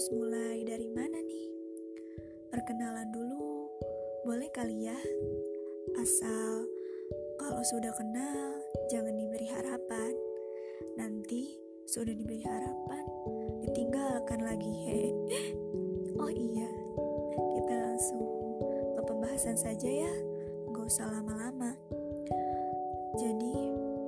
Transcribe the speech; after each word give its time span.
harus 0.00 0.16
mulai 0.16 0.64
dari 0.64 0.88
mana 0.96 1.20
nih? 1.20 1.44
Perkenalan 2.48 3.12
dulu, 3.12 3.68
boleh 4.24 4.48
kali 4.48 4.88
ya? 4.88 4.96
Asal 6.00 6.64
kalau 7.36 7.60
sudah 7.68 7.92
kenal, 7.92 8.64
jangan 8.88 9.12
diberi 9.12 9.44
harapan. 9.52 10.16
Nanti 10.96 11.52
sudah 11.84 12.16
diberi 12.16 12.40
harapan, 12.40 13.04
ditinggalkan 13.60 14.40
lagi. 14.40 14.72
He. 14.88 15.00
Oh 16.16 16.32
iya, 16.32 16.72
kita 17.60 17.74
langsung 17.84 18.24
ke 18.96 19.04
pembahasan 19.04 19.60
saja 19.60 20.08
ya, 20.08 20.14
gak 20.72 20.88
usah 20.88 21.12
lama-lama. 21.12 21.76
Jadi, 23.20 23.52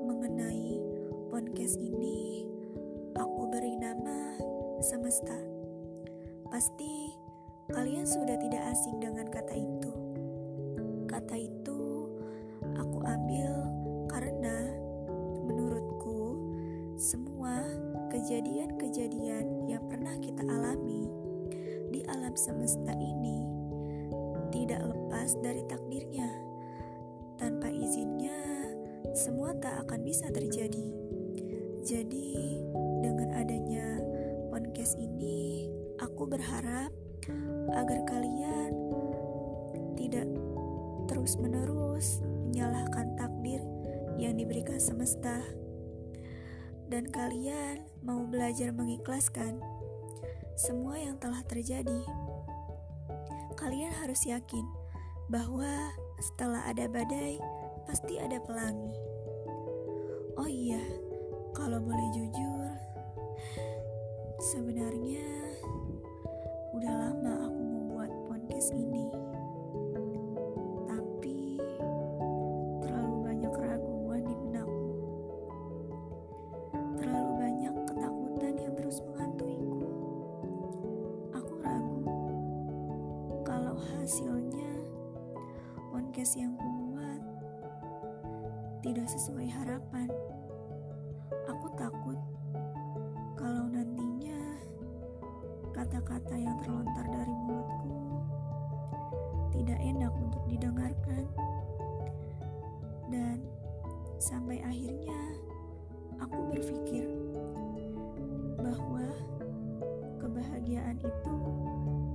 mengenai 0.08 0.80
podcast 1.28 1.76
ini, 1.76 2.48
aku 3.12 3.44
beri 3.52 3.76
nama 3.76 4.40
semesta. 4.80 5.51
Pasti 6.52 7.16
kalian 7.72 8.04
sudah 8.04 8.36
tidak 8.36 8.60
asing 8.76 9.00
dengan 9.00 9.24
kata 9.32 9.56
itu. 9.56 9.88
Kata 11.08 11.32
itu 11.32 12.12
aku 12.76 13.00
ambil 13.08 13.72
karena 14.12 14.68
menurutku 15.48 16.36
semua 17.00 17.56
kejadian-kejadian 18.12 19.64
yang 19.64 19.80
pernah 19.88 20.12
kita 20.20 20.44
alami 20.44 21.08
di 21.88 22.04
alam 22.12 22.36
semesta 22.36 22.92
ini 23.00 23.48
tidak 24.52 24.84
lepas 24.92 25.32
dari 25.40 25.64
takdirnya. 25.64 26.28
Tanpa 27.40 27.72
izinnya, 27.72 28.36
semua 29.16 29.56
tak 29.56 29.88
akan 29.88 30.04
bisa 30.04 30.28
terjadi. 30.28 30.92
Jadi, 31.80 32.60
dengan 33.00 33.40
adanya 33.40 34.04
podcast 34.52 35.00
ini, 35.00 35.71
aku 36.02 36.26
berharap 36.26 36.90
agar 37.70 38.00
kalian 38.10 38.74
tidak 39.94 40.26
terus-menerus 41.06 42.18
menyalahkan 42.50 43.14
takdir 43.14 43.62
yang 44.18 44.34
diberikan 44.34 44.82
semesta, 44.82 45.38
dan 46.90 47.06
kalian 47.08 47.86
mau 48.02 48.26
belajar 48.26 48.74
mengikhlaskan 48.74 49.62
semua 50.58 50.98
yang 50.98 51.16
telah 51.22 51.40
terjadi. 51.46 52.02
Kalian 53.56 53.94
harus 54.02 54.26
yakin 54.26 54.66
bahwa 55.30 55.94
setelah 56.18 56.66
ada 56.66 56.90
badai, 56.90 57.38
pasti 57.86 58.18
ada 58.18 58.42
pelangi. 58.42 58.92
Oh 60.34 60.50
iya, 60.50 60.82
kalau 61.54 61.78
boleh 61.78 62.08
jujur, 62.12 62.71
podcast 68.62 68.78
ini. 68.78 69.10
Tapi 70.86 71.58
terlalu 72.78 73.16
banyak 73.26 73.52
keraguan 73.58 74.22
di 74.22 74.34
benakku. 74.38 74.90
Terlalu 76.94 77.32
banyak 77.42 77.74
ketakutan 77.90 78.54
yang 78.62 78.74
terus 78.78 79.02
menghantuiku. 79.02 79.82
Aku 81.34 81.52
ragu 81.58 82.02
kalau 83.42 83.74
hasilnya 83.98 84.70
podcast 85.90 86.38
yang 86.38 86.54
kubuat 86.54 87.22
tidak 88.86 89.10
sesuai 89.10 89.50
harapan. 89.58 90.06
Aku 91.50 91.66
takut 91.74 92.18
kalau 93.34 93.66
nantinya 93.66 94.38
kata-kata 95.74 96.38
yang 96.38 96.54
terlontar 96.62 97.10
dari 97.10 97.34
mulutku 97.42 98.01
tidak 99.52 99.78
enak 99.78 100.12
untuk 100.16 100.42
didengarkan. 100.48 101.24
Dan 103.12 103.44
sampai 104.16 104.64
akhirnya 104.64 105.20
aku 106.16 106.38
berpikir 106.56 107.04
bahwa 108.56 109.04
kebahagiaan 110.22 110.96
itu 111.02 111.36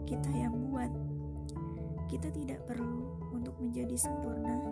kita 0.09 0.31
yang 0.33 0.55
buat. 0.71 0.89
Kita 2.07 2.31
tidak 2.31 2.63
perlu 2.63 3.03
untuk 3.35 3.51
menjadi 3.59 3.99
sempurna, 3.99 4.63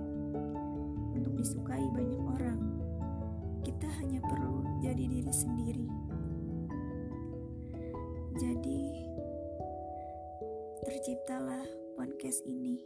untuk 1.11 1.35
disukai 1.35 1.83
banyak 1.91 2.23
orang. 2.23 2.59
Kita 3.59 3.91
hanya 3.99 4.23
perlu 4.23 4.63
jadi 4.79 5.03
diri 5.03 5.33
sendiri. 5.35 5.87
Jadi, 8.39 8.81
terciptalah 10.87 11.84
podcast 11.95 12.43
ini. 12.43 12.83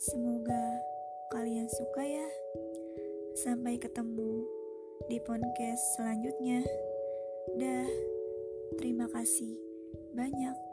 Semoga 0.00 0.80
kalian 1.30 1.68
suka 1.68 2.02
ya. 2.02 2.28
Sampai 3.36 3.76
ketemu 3.76 4.48
di 5.12 5.20
podcast 5.20 6.00
selanjutnya. 6.00 6.64
Dah, 7.60 7.88
terima 8.80 9.06
kasih 9.12 9.54
banyak. 10.16 10.71